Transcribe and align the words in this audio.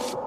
you 0.00 0.23